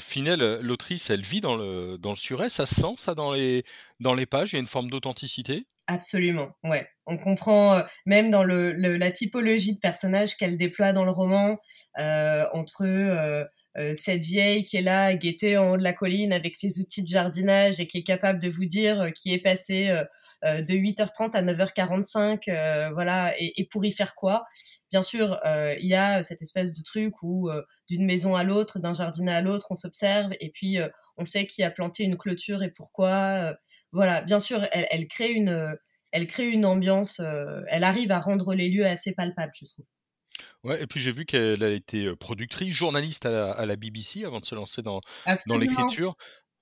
Finel, 0.00 0.58
l'autrice, 0.60 1.10
elle 1.10 1.22
vit 1.22 1.40
dans 1.40 1.54
le, 1.54 1.98
dans 1.98 2.10
le 2.10 2.16
suret, 2.16 2.48
ça 2.48 2.66
se 2.66 2.74
sent 2.74 2.94
ça 2.96 3.14
dans 3.14 3.32
les, 3.32 3.64
dans 4.00 4.14
les 4.14 4.26
pages, 4.26 4.52
il 4.52 4.56
y 4.56 4.58
a 4.58 4.60
une 4.60 4.66
forme 4.66 4.90
d'authenticité? 4.90 5.68
Absolument, 5.90 6.50
ouais. 6.64 6.86
On 7.06 7.16
comprend 7.16 7.78
euh, 7.78 7.82
même 8.04 8.28
dans 8.28 8.44
la 8.44 9.10
typologie 9.10 9.72
de 9.74 9.78
personnages 9.80 10.36
qu'elle 10.36 10.58
déploie 10.58 10.92
dans 10.92 11.06
le 11.06 11.10
roman 11.10 11.56
euh, 11.98 12.44
entre 12.52 12.84
euh, 12.84 13.44
cette 13.94 14.22
vieille 14.22 14.64
qui 14.64 14.76
est 14.76 14.82
là, 14.82 15.14
guettée 15.14 15.56
en 15.56 15.70
haut 15.70 15.76
de 15.78 15.82
la 15.82 15.94
colline 15.94 16.34
avec 16.34 16.56
ses 16.56 16.78
outils 16.78 17.02
de 17.02 17.06
jardinage 17.08 17.80
et 17.80 17.86
qui 17.86 17.96
est 17.98 18.02
capable 18.02 18.38
de 18.38 18.50
vous 18.50 18.66
dire 18.66 19.06
qui 19.14 19.32
est 19.32 19.38
passé 19.38 19.88
de 20.44 20.74
8h30 20.74 21.36
à 21.36 21.42
9h45, 21.42 22.90
voilà, 22.92 23.34
et, 23.38 23.64
pour 23.70 23.84
y 23.84 23.92
faire 23.92 24.16
quoi? 24.16 24.46
Bien 24.90 25.04
sûr, 25.04 25.38
il 25.78 25.86
y 25.86 25.94
a 25.94 26.24
cette 26.24 26.42
espèce 26.42 26.74
de 26.74 26.82
truc 26.82 27.14
où 27.22 27.48
d'une 27.88 28.04
maison 28.04 28.34
à 28.34 28.42
l'autre, 28.42 28.80
d'un 28.80 28.94
jardinet 28.94 29.30
à 29.32 29.42
l'autre, 29.42 29.68
on 29.70 29.76
s'observe 29.76 30.32
et 30.40 30.50
puis 30.50 30.78
on 31.16 31.24
sait 31.24 31.46
qui 31.46 31.62
a 31.62 31.70
planté 31.70 32.02
une 32.02 32.16
clôture 32.16 32.64
et 32.64 32.72
pourquoi 32.72 33.56
voilà, 33.92 34.22
bien 34.22 34.40
sûr, 34.40 34.66
elle, 34.72 35.06
crée 35.08 35.30
une, 35.30 35.76
elle 36.12 36.26
crée 36.26 36.48
une 36.48 36.66
ambiance, 36.66 37.20
euh, 37.20 37.62
elle 37.68 37.84
arrive 37.84 38.12
à 38.12 38.20
rendre 38.20 38.54
les 38.54 38.68
lieux 38.68 38.86
assez 38.86 39.12
palpables, 39.12 39.52
je 39.54 39.66
trouve. 39.66 39.84
Ouais, 40.64 40.82
et 40.82 40.86
puis 40.86 41.00
j'ai 41.00 41.10
vu 41.10 41.24
qu'elle 41.24 41.62
a 41.62 41.70
été 41.70 42.06
euh, 42.06 42.16
productrice, 42.16 42.74
journaliste 42.74 43.26
à 43.26 43.66
la, 43.66 43.76
BBC 43.76 44.24
avant 44.24 44.40
de 44.40 44.44
se 44.44 44.54
lancer 44.54 44.82
dans, 44.82 45.00
dans 45.46 45.58
l'écriture. 45.58 46.16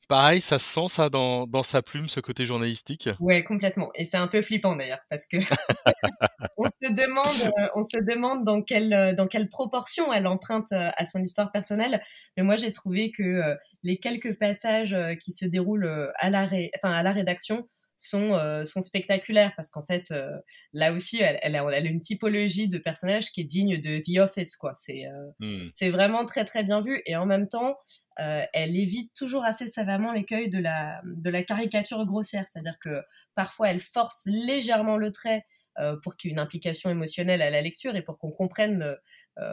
Pareil, 0.08 0.41
ça 0.41 0.58
se 0.58 0.67
sent 0.67 0.88
ça 0.88 1.08
dans, 1.08 1.47
dans, 1.47 1.62
sa 1.62 1.82
plume, 1.82 2.08
ce 2.08 2.20
côté 2.20 2.47
journalistique? 2.47 3.08
Ouais, 3.19 3.43
complètement. 3.43 3.91
Et 3.94 4.05
c'est 4.05 4.17
un 4.17 4.29
peu 4.29 4.41
flippant 4.43 4.76
d'ailleurs, 4.76 5.00
parce 5.11 5.26
que 5.26 5.37
on 6.56 6.69
se 6.69 6.93
demande, 6.93 7.53
euh, 7.58 7.69
on 7.75 7.82
se 7.82 7.99
demande 7.99 8.44
dans 8.44 8.62
quelle, 8.62 9.14
dans 9.17 9.26
quelle 9.26 9.49
proportion 9.49 10.12
elle 10.12 10.26
emprunte 10.26 10.73
à 10.73 11.05
son 11.06 11.23
histoire 11.23 11.50
personnelle. 11.50 12.00
Mais 12.37 12.43
moi, 12.43 12.56
j'ai 12.56 12.73
trouvé 12.73 13.11
que 13.11 13.56
les 13.82 13.99
quelques 13.99 14.38
passages 14.38 14.97
qui 15.20 15.32
se 15.32 15.44
déroulent 15.44 16.12
à 16.19 16.31
la, 16.31 16.49
enfin, 16.76 16.93
à 16.93 17.03
la 17.03 17.12
rédaction 17.12 17.69
sont, 17.96 18.34
euh, 18.34 18.64
sont 18.64 18.81
spectaculaires 18.81 19.52
parce 19.56 19.70
qu'en 19.70 19.84
fait, 19.84 20.10
euh, 20.10 20.37
là 20.72 20.93
aussi, 20.93 21.20
elle, 21.20 21.38
elle, 21.43 21.56
a, 21.56 21.78
une 21.81 22.00
typologie 22.00 22.69
de 22.69 22.78
personnage 22.78 23.32
qui 23.32 23.40
est 23.40 23.44
digne 23.44 23.78
de 23.78 23.98
The 23.98 24.19
Office, 24.20 24.56
quoi. 24.56 24.72
C'est 24.76 25.06
euh, 25.06 25.31
mmh. 25.40 25.70
c'est 25.75 25.90
vraiment 25.90 26.25
très 26.25 26.44
très 26.44 26.62
bien 26.62 26.81
vu 26.81 27.00
et 27.06 27.16
en 27.16 27.26
même 27.26 27.48
temps, 27.48 27.76
elle 28.19 28.75
évite 28.76 29.12
toujours 29.14 29.44
assez 29.44 29.66
savamment 29.66 30.10
l'écueil 30.10 30.48
de 30.48 30.58
la, 30.58 31.02
de 31.04 31.28
la 31.28 31.43
caricature 31.43 32.06
grossière, 32.06 32.46
c'est-à-dire 32.48 32.78
que 32.78 33.02
parfois 33.34 33.69
elle 33.69 33.81
force 33.81 34.22
légèrement 34.25 34.96
le 34.96 35.12
trait 35.12 35.44
pour 36.02 36.16
qu'il 36.16 36.31
y 36.31 36.32
ait 36.32 36.32
une 36.32 36.40
implication 36.40 36.88
émotionnelle 36.88 37.43
à 37.43 37.50
la 37.50 37.60
lecture 37.60 37.94
et 37.94 38.00
pour 38.00 38.16
qu'on 38.16 38.31
comprenne 38.31 38.96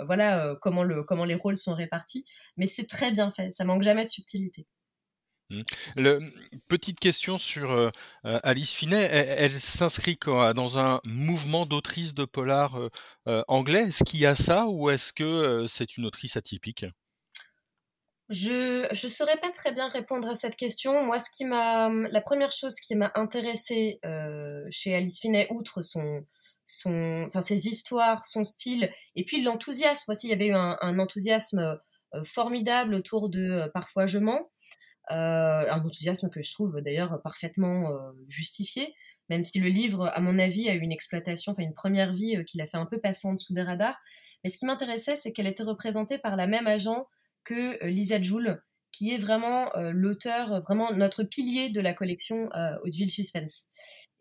voilà 0.05 0.55
comment 0.61 0.83
le 0.83 1.03
comment 1.03 1.25
les 1.25 1.35
rôles 1.35 1.57
sont 1.57 1.73
répartis 1.73 2.23
mais 2.55 2.67
c'est 2.67 2.87
très 2.87 3.11
bien 3.11 3.31
fait 3.31 3.51
ça 3.51 3.65
manque 3.65 3.83
jamais 3.83 4.05
de 4.05 4.09
subtilité. 4.09 4.65
Petite 6.67 6.99
question 6.99 7.37
sur 7.37 7.71
euh, 7.71 7.89
euh, 8.25 8.39
Alice 8.43 8.71
Finet, 8.71 9.03
elle, 9.03 9.59
s'inscrit 9.59 10.17
dans 10.25 10.77
un 10.77 10.99
mouvement 11.03 11.65
d'autrice 11.65 12.13
de 12.13 12.25
polar 12.25 12.79
euh, 13.27 13.43
anglais? 13.47 13.83
Est-ce 13.87 14.03
qu'il 14.03 14.19
y 14.19 14.25
a 14.25 14.35
ça 14.35 14.65
ou 14.67 14.89
est-ce 14.89 15.13
que 15.13 15.65
c'est 15.67 15.97
une 15.97 16.05
autrice 16.05 16.37
atypique? 16.37 16.85
Je 18.29 18.87
ne 18.89 19.09
saurais 19.09 19.37
pas 19.37 19.51
très 19.51 19.73
bien 19.73 19.87
répondre 19.87 20.27
à 20.27 20.35
cette 20.35 20.55
question. 20.55 21.03
Moi, 21.03 21.19
ce 21.19 21.29
qui 21.29 21.45
m'a, 21.45 21.89
la 21.89 22.21
première 22.21 22.51
chose 22.51 22.75
qui 22.75 22.95
m'a 22.95 23.11
intéressée 23.15 23.99
chez 24.71 24.95
Alice 24.95 25.19
Finet, 25.19 25.47
outre 25.51 25.81
son, 25.81 26.23
enfin 27.27 27.41
ses 27.41 27.67
histoires, 27.67 28.25
son 28.25 28.43
style, 28.43 28.89
et 29.15 29.25
puis 29.25 29.41
l'enthousiasme 29.41 30.11
aussi, 30.11 30.27
il 30.27 30.29
y 30.31 30.33
avait 30.33 30.47
eu 30.47 30.55
un, 30.55 30.77
un 30.81 30.99
enthousiasme 30.99 31.77
formidable 32.23 32.95
autour 32.95 33.29
de 33.29 33.69
Parfois 33.73 34.07
je 34.07 34.19
mens. 34.19 34.49
Euh, 35.11 35.69
un 35.69 35.79
enthousiasme 35.79 36.29
que 36.29 36.41
je 36.41 36.51
trouve 36.53 36.79
d'ailleurs 36.81 37.21
parfaitement 37.21 37.91
euh, 37.91 38.11
justifié, 38.27 38.93
même 39.29 39.43
si 39.43 39.59
le 39.59 39.67
livre, 39.67 40.09
à 40.13 40.21
mon 40.21 40.39
avis, 40.39 40.69
a 40.69 40.75
eu 40.75 40.79
une 40.79 40.93
exploitation, 40.93 41.51
enfin 41.51 41.63
une 41.63 41.73
première 41.73 42.13
vie 42.13 42.37
euh, 42.37 42.43
qu'il 42.43 42.61
a 42.61 42.67
fait 42.67 42.77
un 42.77 42.85
peu 42.85 42.99
passer 42.99 43.27
en 43.27 43.33
dessous 43.33 43.53
des 43.53 43.63
radars. 43.63 43.99
Mais 44.43 44.49
ce 44.49 44.57
qui 44.57 44.65
m'intéressait, 44.65 45.17
c'est 45.17 45.33
qu'elle 45.33 45.47
était 45.47 45.63
représentée 45.63 46.17
par 46.17 46.37
la 46.37 46.47
même 46.47 46.67
agent 46.67 47.05
que 47.43 47.85
Lisa 47.85 48.21
Joule, 48.21 48.63
qui 48.93 49.11
est 49.11 49.17
vraiment 49.17 49.69
l'auteur, 49.75 50.61
vraiment 50.61 50.93
notre 50.93 51.23
pilier 51.23 51.67
de 51.69 51.81
la 51.81 51.93
collection 51.93 52.47
Hauteville 52.83 53.11
Suspense. 53.11 53.65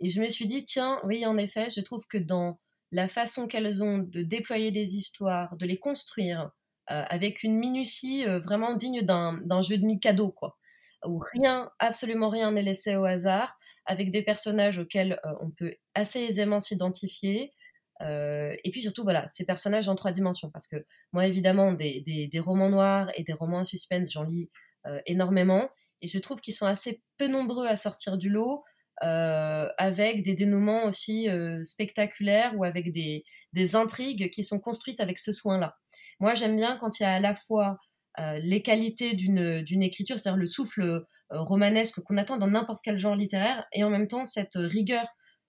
Et 0.01 0.09
je 0.09 0.21
me 0.21 0.29
suis 0.29 0.47
dit, 0.47 0.65
tiens, 0.65 0.99
oui, 1.05 1.25
en 1.25 1.37
effet, 1.37 1.71
je 1.71 1.81
trouve 1.83 2.05
que 2.09 2.19
dans 2.19 2.59
la 2.91 3.07
façon 3.07 3.47
qu'elles 3.47 3.85
ont 3.85 3.99
de 3.99 4.23
déployer 4.23 4.73
des 4.73 4.97
histoires, 4.97 5.57
de 5.57 5.67
les 5.67 5.79
construire, 5.79 6.51
avec 6.87 7.45
une 7.45 7.57
minutie 7.57 8.25
vraiment 8.25 8.75
digne 8.75 9.03
d'un 9.03 9.63
jeu 9.63 9.79
de 9.79 9.87
Mikado, 9.87 10.33
quoi 10.33 10.59
où 11.07 11.21
rien, 11.33 11.71
absolument 11.79 12.29
rien 12.29 12.53
n'est 12.53 12.63
laissé 12.63 12.97
au 12.97 13.05
hasard, 13.05 13.59
avec 13.87 14.11
des 14.11 14.23
personnages 14.23 14.79
auxquels 14.79 15.21
euh, 15.25 15.33
on 15.41 15.51
peut 15.51 15.75
assez 15.95 16.21
aisément 16.21 16.61
s'identifier. 16.61 17.53
Euh, 18.01 18.55
et 18.65 18.71
puis 18.71 18.83
surtout, 18.83 19.03
voilà, 19.03 19.29
ces 19.29 19.45
personnages 19.45 19.89
en 19.89 19.95
trois 19.95 20.13
dimensions. 20.13 20.51
Parce 20.51 20.67
que 20.67 20.85
moi, 21.13 21.27
évidemment, 21.27 21.73
des, 21.73 22.01
des, 22.01 22.41
romans 22.41 22.71
noirs 22.71 23.11
et 23.17 23.23
des 23.23 23.33
romans 23.33 23.61
à 23.61 23.65
suspense, 23.65 24.13
j'en 24.13 24.25
lis 24.25 24.51
euh, 24.87 25.01
énormément. 25.07 25.69
Et 26.01 26.09
je 26.09 26.19
trouve 26.19 26.41
qu'ils 26.41 26.55
sont 26.55 26.67
assez 26.67 27.03
peu 27.17 27.29
nombreux 27.29 27.67
à 27.67 27.77
sortir 27.77 28.19
du 28.19 28.29
lot, 28.29 28.65
avec 29.01 30.23
des 30.23 30.35
dénouements 30.35 30.85
aussi 30.85 31.27
spectaculaires 31.65 32.57
ou 32.57 32.63
avec 32.63 32.93
des, 32.93 33.25
des 33.53 33.75
intrigues 33.75 34.31
qui 34.31 34.45
sont 34.45 34.61
construites 34.61 35.01
avec 35.01 35.19
ce 35.19 35.33
soin-là. 35.33 35.77
Moi, 36.21 36.35
j'aime 36.35 36.55
bien 36.55 36.77
quand 36.77 37.01
il 37.01 37.03
y 37.03 37.07
a 37.07 37.15
à 37.15 37.21
la 37.21 37.35
fois 37.35 37.79
euh, 38.21 38.39
les 38.43 38.63
qualités 38.63 39.15
d'une 39.15 39.83
écriture, 39.83 40.19
c'est-à-dire 40.19 40.39
le 40.39 40.47
souffle 40.47 40.83
euh, 40.83 41.05
romanesque 41.31 42.01
qu'on 42.03 42.17
attend 42.17 42.37
dans 42.37 42.49
n'importe 42.49 42.81
quel 42.85 42.99
genre 42.99 43.17
littéraire, 43.17 43.65
et 43.73 43.85
en 43.85 43.91
même 43.91 44.09
temps 44.09 44.25
cette 44.25 44.57
rigueur 44.57 45.07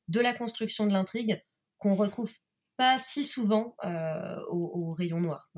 de 0.08 0.20
la 0.20 0.34
construction 0.34 0.86
de 0.86 0.94
l'intrigue 0.94 1.42
qu'on 1.78 1.96
retrouve 1.96 2.34
pas 2.78 3.00
si 3.00 3.24
souvent 3.24 3.76
euh, 3.84 4.38
au, 4.50 4.94
rayon 4.94 5.20
noir. 5.20 5.50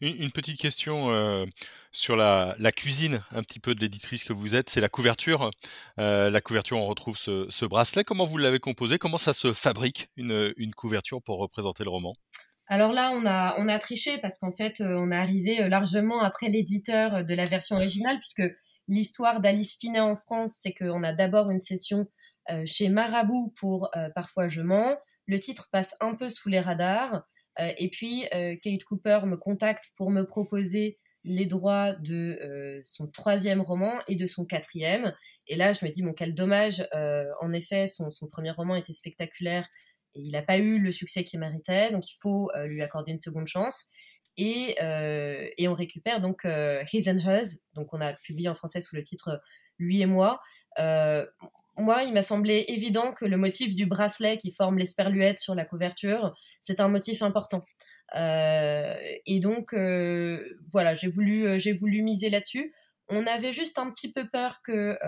Une, 0.00 0.30
petite 0.30 0.58
question 0.58 1.46
sur 1.92 2.16
la, 2.16 2.54
cuisine, 2.74 3.22
un 3.32 3.42
petit 3.42 3.60
peu 3.60 3.74
de 3.74 3.80
l'éditrice 3.80 4.24
que 4.24 4.32
vous 4.32 4.54
êtes, 4.54 4.70
c'est 4.70 4.80
la 4.80 4.88
couverture. 4.88 5.50
la 5.96 6.40
couverture, 6.40 6.78
on 6.78 6.86
retrouve 6.86 7.16
ce, 7.16 7.64
bracelet. 7.64 8.04
Comment 8.04 8.24
vous 8.24 8.38
l'avez 8.38 8.58
composé? 8.58 8.98
Comment 8.98 9.18
ça 9.18 9.32
se 9.32 9.52
fabrique 9.52 10.10
une 10.16 10.74
couverture 10.74 11.22
pour 11.22 11.38
représenter 11.38 11.84
le 11.84 11.90
roman? 11.90 12.14
Alors 12.68 12.92
là, 12.92 13.12
on 13.16 13.68
a, 13.68 13.78
triché 13.78 14.18
parce 14.18 14.38
qu'en 14.38 14.52
fait, 14.52 14.80
on 14.80 15.10
est 15.10 15.16
arrivé 15.16 15.68
largement 15.68 16.20
après 16.20 16.48
l'éditeur 16.48 17.24
de 17.24 17.34
la 17.34 17.44
version 17.44 17.76
originale, 17.76 18.18
puisque 18.18 18.42
l'histoire 18.88 19.40
d'Alice 19.40 19.76
Finet 19.78 20.00
en 20.00 20.16
France, 20.16 20.56
c'est 20.60 20.74
qu'on 20.74 21.02
a 21.02 21.12
d'abord 21.12 21.50
une 21.50 21.58
session 21.58 22.06
chez 22.66 22.88
Marabout 22.88 23.52
pour 23.58 23.90
Parfois 24.14 24.48
je 24.48 24.60
mens. 24.60 24.96
Le 25.26 25.40
titre 25.40 25.68
passe 25.72 25.94
un 26.00 26.14
peu 26.14 26.28
sous 26.28 26.48
les 26.48 26.60
radars. 26.60 27.22
et 27.58 27.88
puis, 27.90 28.26
Kate 28.30 28.84
Cooper 28.84 29.20
me 29.24 29.36
contacte 29.36 29.92
pour 29.96 30.10
me 30.10 30.24
proposer 30.24 30.98
les 31.28 31.46
droits 31.46 31.94
de 31.94 32.38
euh, 32.42 32.80
son 32.82 33.06
troisième 33.06 33.60
roman 33.60 33.92
et 34.08 34.16
de 34.16 34.26
son 34.26 34.44
quatrième. 34.44 35.14
Et 35.46 35.56
là, 35.56 35.72
je 35.72 35.84
me 35.84 35.90
dis, 35.90 36.02
bon, 36.02 36.12
quel 36.12 36.34
dommage. 36.34 36.86
Euh, 36.94 37.26
en 37.40 37.52
effet, 37.52 37.86
son, 37.86 38.10
premier 38.30 38.50
roman 38.50 38.76
était 38.76 38.92
spectaculaire 38.92 39.68
il 40.18 40.32
n'a 40.32 40.42
pas 40.42 40.58
eu 40.58 40.78
le 40.78 40.92
succès 40.92 41.24
qu'il 41.24 41.40
méritait, 41.40 41.90
donc 41.90 42.10
il 42.10 42.16
faut 42.18 42.50
euh, 42.54 42.66
lui 42.66 42.82
accorder 42.82 43.12
une 43.12 43.18
seconde 43.18 43.46
chance. 43.46 43.86
Et, 44.40 44.76
et 45.58 45.66
on 45.66 45.74
récupère 45.74 46.20
donc 46.20 46.46
His 46.92 47.10
and 47.10 47.18
Hers, 47.18 47.56
donc 47.74 47.92
on 47.92 48.00
a 48.00 48.12
publié 48.12 48.48
en 48.48 48.54
français 48.54 48.80
sous 48.80 48.94
le 48.94 49.02
titre 49.02 49.40
Lui 49.80 50.00
et 50.00 50.06
moi. 50.06 50.38
moi, 50.78 52.04
il 52.04 52.12
m'a 52.12 52.22
semblé 52.22 52.64
évident 52.68 53.12
que 53.12 53.24
le 53.24 53.36
motif 53.36 53.74
du 53.74 53.86
bracelet 53.86 54.38
qui 54.38 54.52
forme 54.52 54.78
l'esperluette 54.78 55.40
sur 55.40 55.56
la 55.56 55.64
couverture, 55.64 56.36
c'est 56.60 56.78
un 56.78 56.86
motif 56.86 57.22
important. 57.22 57.64
Euh, 58.14 58.96
et 59.26 59.40
donc, 59.40 59.72
euh, 59.72 60.58
voilà, 60.70 60.96
j'ai 60.96 61.08
voulu, 61.08 61.46
euh, 61.46 61.58
j'ai 61.58 61.72
voulu 61.72 62.02
miser 62.02 62.30
là-dessus. 62.30 62.74
On 63.08 63.26
avait 63.26 63.52
juste 63.52 63.78
un 63.78 63.90
petit 63.90 64.12
peu 64.12 64.28
peur 64.28 64.60
que 64.62 64.98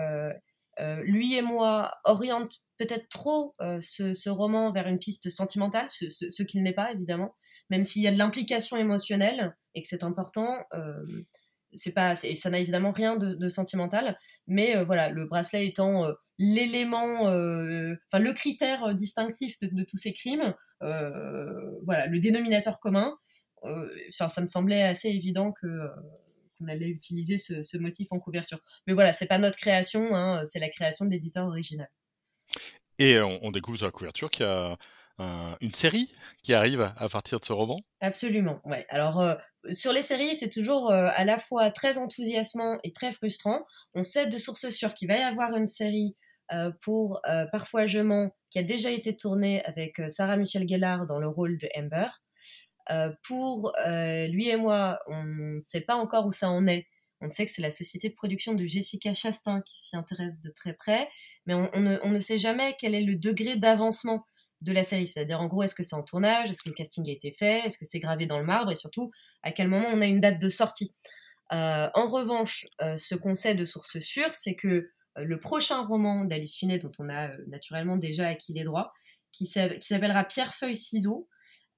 lui 1.03 1.35
et 1.35 1.41
moi 1.41 1.91
orientent 2.03 2.57
peut-être 2.77 3.07
trop 3.09 3.55
ce, 3.59 4.29
roman 4.29 4.71
vers 4.71 4.87
une 4.87 4.99
piste 4.99 5.29
sentimentale, 5.29 5.87
ce, 5.89 6.09
ce, 6.09 6.43
qu'il 6.43 6.63
n'est 6.63 6.73
pas 6.73 6.91
évidemment, 6.91 7.35
même 7.69 7.85
s'il 7.85 8.01
y 8.01 8.07
a 8.07 8.11
de 8.11 8.17
l'implication 8.17 8.77
émotionnelle 8.77 9.55
et 9.75 9.81
que 9.81 9.87
c'est 9.87 10.03
important. 10.03 10.57
c'est 11.73 11.93
pas, 11.93 12.15
ça 12.15 12.49
n'a 12.49 12.59
évidemment 12.59 12.91
rien 12.91 13.17
de, 13.17 13.49
sentimental, 13.49 14.17
mais 14.47 14.83
voilà, 14.83 15.09
le 15.09 15.25
bracelet 15.25 15.67
étant 15.67 16.05
l'élément, 16.39 17.21
enfin 17.23 18.19
le 18.19 18.33
critère 18.33 18.95
distinctif 18.95 19.59
de, 19.59 19.83
tous 19.83 19.97
ces 19.97 20.13
crimes, 20.13 20.55
euh, 20.83 21.79
voilà, 21.85 22.07
le 22.07 22.19
dénominateur 22.19 22.79
commun. 22.79 23.15
Euh, 23.63 23.87
ça 24.09 24.29
me 24.41 24.47
semblait 24.47 24.81
assez 24.81 25.09
évident 25.09 25.51
que 25.51 25.67
euh, 25.67 25.87
qu'on 26.61 26.71
allait 26.71 26.87
utiliser 26.87 27.37
ce, 27.37 27.77
motif 27.77 28.11
en 28.11 28.19
couverture. 28.19 28.59
Mais 28.87 28.93
voilà, 28.93 29.13
c'est 29.13 29.25
pas 29.25 29.37
notre 29.37 29.57
création, 29.57 30.15
hein, 30.15 30.45
c'est 30.45 30.59
la 30.59 30.69
création 30.69 31.05
de 31.05 31.11
l'éditeur 31.11 31.47
original. 31.47 31.89
Et 32.99 33.19
on, 33.19 33.51
découvre 33.51 33.77
sur 33.77 33.87
la 33.87 33.91
couverture 33.91 34.29
qu'il 34.29 34.45
y 34.45 34.49
a 34.49 34.77
une 35.61 35.73
série 35.73 36.11
qui 36.43 36.53
arrive 36.53 36.81
à 36.81 37.09
partir 37.09 37.39
de 37.39 37.45
ce 37.45 37.53
roman? 37.53 37.79
Absolument, 37.99 38.59
ouais. 38.65 38.85
Alors, 38.89 39.37
sur 39.71 39.93
les 39.93 40.01
séries, 40.01 40.35
c'est 40.35 40.49
toujours 40.49 40.91
à 40.91 41.23
la 41.23 41.39
fois 41.39 41.71
très 41.71 41.97
enthousiasmant 41.97 42.77
et 42.83 42.91
très 42.91 43.11
frustrant. 43.11 43.65
On 43.95 44.03
sait 44.03 44.27
de 44.27 44.37
sources 44.37 44.69
sûres 44.69 44.93
qu'il 44.93 45.07
va 45.07 45.17
y 45.17 45.23
avoir 45.23 45.55
une 45.55 45.65
série 45.65 46.15
euh, 46.53 46.71
pour 46.83 47.21
euh, 47.29 47.45
Parfois 47.51 47.85
Je 47.85 47.99
mens, 47.99 48.31
qui 48.49 48.59
a 48.59 48.63
déjà 48.63 48.91
été 48.91 49.15
tourné 49.15 49.63
avec 49.63 49.99
euh, 49.99 50.09
Sarah 50.09 50.35
Michelle 50.35 50.67
Gellar 50.67 51.07
dans 51.07 51.19
le 51.19 51.27
rôle 51.27 51.57
de 51.57 51.69
Amber. 51.77 52.07
Pour 53.23 53.73
lui 53.85 54.49
et 54.49 54.57
moi, 54.57 54.99
on 55.07 55.23
ne 55.23 55.59
sait 55.59 55.81
pas 55.81 55.95
encore 55.95 56.25
où 56.25 56.31
ça 56.31 56.49
en 56.49 56.67
est. 56.67 56.87
On 57.21 57.29
sait 57.29 57.45
que 57.45 57.51
c'est 57.51 57.61
la 57.61 57.71
société 57.71 58.09
de 58.09 58.15
production 58.15 58.53
de 58.53 58.65
Jessica 58.65 59.13
Chastain 59.13 59.61
qui 59.61 59.79
s'y 59.79 59.95
intéresse 59.95 60.41
de 60.41 60.49
très 60.49 60.73
près, 60.73 61.07
mais 61.45 61.53
on, 61.53 61.79
ne, 61.79 62.19
sait 62.19 62.39
jamais 62.39 62.75
quel 62.79 62.95
est 62.95 63.03
le 63.03 63.15
degré 63.15 63.55
d'avancement 63.55 64.25
de 64.61 64.71
la 64.71 64.83
série. 64.83 65.07
C'est-à-dire, 65.07 65.39
en 65.39 65.47
gros, 65.47 65.61
est-ce 65.63 65.75
que 65.75 65.83
c'est 65.83 65.95
en 65.95 66.03
tournage? 66.03 66.49
Est-ce 66.49 66.63
que 66.63 66.69
le 66.69 66.75
casting 66.75 67.07
a 67.07 67.11
été 67.11 67.31
fait? 67.31 67.59
Est-ce 67.65 67.77
que 67.77 67.85
c'est 67.85 67.99
gravé 67.99 68.25
dans 68.25 68.39
le 68.39 68.45
marbre? 68.45 68.71
Et 68.71 68.75
surtout, 68.75 69.11
à 69.43 69.51
quel 69.51 69.67
moment 69.67 69.87
on 69.91 70.01
a 70.01 70.07
une 70.07 70.19
date 70.19 70.39
de 70.39 70.49
sortie? 70.49 70.95
En 71.51 72.07
revanche, 72.07 72.65
ce 72.79 73.13
qu'on 73.13 73.35
sait 73.35 73.55
de 73.55 73.65
sources 73.65 73.99
sûres, 73.99 74.33
c'est 74.33 74.55
que 74.55 74.89
euh, 75.17 75.23
le 75.23 75.39
prochain 75.39 75.85
roman 75.85 76.25
d'Alice 76.25 76.55
Finet, 76.55 76.79
dont 76.79 76.91
on 76.99 77.09
a 77.09 77.29
euh, 77.29 77.37
naturellement 77.47 77.97
déjà 77.97 78.27
acquis 78.27 78.53
les 78.53 78.63
droits, 78.63 78.93
qui 79.31 79.45
s'appellera 79.45 80.25
Pierre 80.25 80.53
Feuille 80.53 80.75
Ciseaux, 80.75 81.29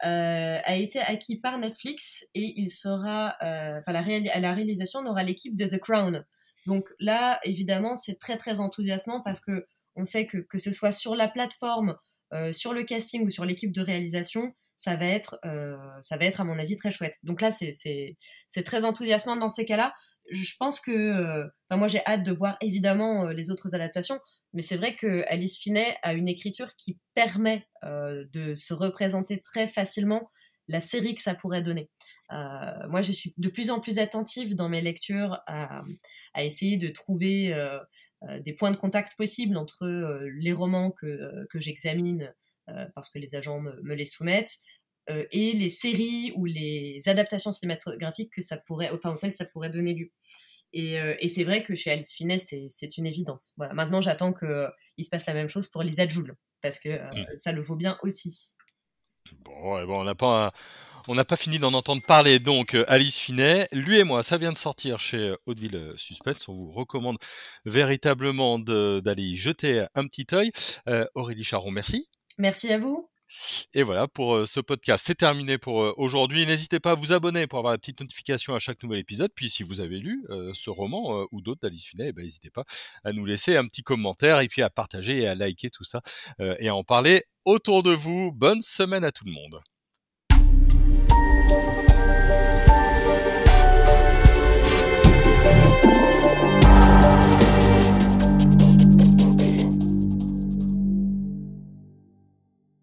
euh, 0.06 0.60
a 0.64 0.76
été 0.76 1.00
acquis 1.00 1.40
par 1.40 1.58
Netflix 1.58 2.26
et 2.34 2.54
il 2.60 2.70
sera, 2.70 3.36
enfin 3.40 3.92
la, 3.92 4.02
la 4.40 4.54
réalisation, 4.54 5.00
on 5.02 5.08
aura 5.08 5.24
l'équipe 5.24 5.56
de 5.56 5.66
The 5.66 5.80
Crown. 5.80 6.26
Donc 6.66 6.90
là, 7.00 7.40
évidemment, 7.44 7.96
c'est 7.96 8.20
très 8.20 8.38
très 8.38 8.60
enthousiasmant 8.60 9.22
parce 9.22 9.40
que 9.40 9.66
on 9.96 10.06
sait 10.06 10.26
que 10.26 10.38
que 10.38 10.58
ce 10.58 10.72
soit 10.72 10.92
sur 10.92 11.16
la 11.16 11.28
plateforme, 11.28 11.96
sur 12.52 12.74
le 12.74 12.84
casting 12.84 13.26
ou 13.26 13.30
sur 13.30 13.46
l'équipe 13.46 13.72
de 13.72 13.82
réalisation, 13.82 14.54
ça 14.78 14.96
va 14.96 15.06
être, 15.06 15.40
ça 16.02 16.18
va 16.18 16.26
être 16.26 16.42
à 16.42 16.44
mon 16.44 16.58
avis 16.58 16.76
très 16.76 16.92
chouette. 16.92 17.18
Donc 17.24 17.42
là, 17.42 17.52
c'est 17.52 18.64
très 18.66 18.86
enthousiasmant 18.86 19.36
dans 19.36 19.50
ces 19.50 19.66
cas-là 19.66 19.94
je 20.30 20.54
pense 20.58 20.80
que, 20.80 20.92
euh, 20.92 21.48
enfin 21.70 21.78
moi 21.78 21.88
j'ai 21.88 22.06
hâte 22.06 22.24
de 22.24 22.32
voir 22.32 22.58
évidemment 22.62 23.26
euh, 23.28 23.34
les 23.34 23.52
autres 23.52 23.76
adaptations, 23.76 24.20
mais 24.54 24.62
c'est 24.62 24.78
vrai 24.78 24.96
que 24.96 25.24
Alice 25.28 25.58
Finet 25.58 25.98
a 26.04 26.14
une 26.14 26.28
écriture 26.28 26.76
qui 26.76 27.00
permet 27.16 27.68
euh, 27.84 28.26
de 28.32 28.56
se 28.56 28.74
représenter 28.74 29.42
très 29.42 29.68
facilement 29.68 30.30
la 30.68 30.82
série 30.82 31.16
que 31.16 31.22
ça 31.22 31.36
pourrait 31.36 31.62
donner. 31.62 31.90
moi, 32.30 33.02
je 33.02 33.12
suis 33.12 33.34
de 33.38 33.50
plus 33.50 33.70
en 33.70 33.82
plus 33.82 34.00
attentive 34.00 34.56
dans 34.56 34.70
mes 34.70 34.82
lectures 34.82 35.42
à, 35.46 35.82
essayer 36.38 36.78
de 36.78 36.88
trouver 36.88 37.54
des 38.40 38.54
points 38.54 38.72
de 38.72 38.78
contact 38.78 39.18
possibles 39.18 39.58
entre 39.58 39.86
les 40.40 40.54
romans 40.54 40.92
que, 40.92 41.46
que 41.50 41.60
j'examine 41.60 42.34
parce 42.96 43.10
que 43.10 43.20
les 43.20 43.36
agents 43.36 43.60
me 43.60 43.94
les 43.94 44.06
soumettent 44.06 44.58
euh, 45.10 45.26
et 45.32 45.52
les 45.52 45.70
séries 45.70 46.32
ou 46.38 46.46
les 46.46 47.00
adaptations 47.08 47.52
cinématographiques 47.52 48.32
que 48.34 48.42
ça 48.42 48.56
pourrait, 48.56 48.90
enfin, 48.92 49.12
auxquelles 49.12 49.34
ça 49.34 49.44
pourrait 49.46 49.70
donner 49.70 49.94
lieu. 49.94 50.12
Et, 50.74 51.00
euh, 51.00 51.16
et 51.20 51.30
c'est 51.30 51.44
vrai 51.44 51.64
que 51.64 51.76
chez 51.76 51.92
Alice 51.92 52.14
Finet, 52.14 52.40
c'est 52.40 52.98
une 52.98 53.06
évidence. 53.06 53.54
Voilà. 53.58 53.74
Maintenant, 53.74 54.02
j'attends 54.02 54.34
qu'il 54.34 54.48
euh, 54.48 54.70
se 55.02 55.10
passe 55.10 55.26
la 55.28 55.34
même 55.34 55.50
chose 55.50 55.70
pour 55.70 55.84
Lisa 55.84 56.08
Joule, 56.08 56.36
parce 56.62 56.80
que 56.80 56.90
mmh. 56.90 57.38
ça 57.38 57.52
le 57.52 57.62
vaut 57.62 57.76
bien 57.76 57.98
aussi. 58.02 58.56
Bon, 59.46 59.86
bon 59.86 60.02
on 60.02 60.04
n'a 60.04 60.16
pas, 60.16 60.52
on 61.08 61.16
n'a 61.16 61.26
pas 61.26 61.38
fini 61.38 61.60
d'en 61.60 61.74
entendre 61.74 62.02
parler. 62.06 62.40
Donc, 62.40 62.76
Alice 62.88 63.18
Finet, 63.18 63.68
lui 63.72 64.00
et 64.00 64.04
moi, 64.04 64.24
ça 64.24 64.38
vient 64.38 64.52
de 64.52 64.58
sortir 64.58 65.00
chez 65.00 65.36
Hauteville 65.46 65.94
Suspense. 65.96 66.50
On 66.50 66.56
vous 66.56 66.72
recommande 66.72 67.18
véritablement 67.66 68.58
d'aller 68.60 69.24
y 69.24 69.36
jeter 69.38 69.86
un 69.96 70.08
petit 70.08 70.28
œil. 70.34 70.52
Aurélie 71.14 71.44
Charon, 71.44 71.72
merci. 71.72 72.10
Merci 72.40 72.72
à 72.74 72.80
vous. 72.80 73.10
Et 73.74 73.84
voilà 73.84 74.08
pour 74.08 74.48
ce 74.48 74.60
podcast, 74.60 75.04
c'est 75.06 75.16
terminé 75.16 75.58
pour 75.58 75.98
aujourd'hui. 75.98 76.46
N'hésitez 76.46 76.80
pas 76.80 76.92
à 76.92 76.96
vous 76.96 77.12
abonner 77.12 77.48
pour 77.48 77.60
avoir 77.60 77.74
la 77.74 77.78
petite 77.78 78.00
notification 78.00 78.56
à 78.56 78.60
chaque 78.60 78.82
nouvel 78.84 79.00
épisode. 79.00 79.32
Puis 79.36 79.50
si 79.50 79.64
vous 79.64 79.82
avez 79.82 80.00
lu 80.00 80.26
ce 80.54 80.70
roman 80.70 81.26
ou 81.32 81.42
d'autres 81.42 81.62
d'Alice 81.62 81.86
Finet, 81.86 82.10
eh 82.10 82.12
ben, 82.14 82.24
n'hésitez 82.24 82.50
pas 82.50 82.64
à 83.04 83.12
nous 83.12 83.26
laisser 83.26 83.58
un 83.58 83.66
petit 83.68 83.84
commentaire 83.84 84.40
et 84.40 84.48
puis 84.48 84.62
à 84.62 84.70
partager 84.70 85.20
et 85.20 85.28
à 85.28 85.36
liker 85.36 85.70
tout 85.70 85.84
ça 85.84 86.02
et 86.40 86.68
à 86.68 86.76
en 86.76 86.84
parler 86.84 87.24
autour 87.46 87.84
de 87.84 87.92
vous. 87.92 88.32
Bonne 88.32 88.62
semaine 88.62 89.04
à 89.04 89.12
tout 89.12 89.26
le 89.26 89.32
monde. 89.32 89.62